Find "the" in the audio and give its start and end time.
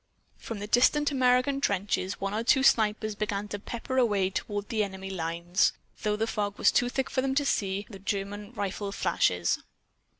0.57-0.65, 4.69-4.83, 6.15-6.25, 7.87-7.99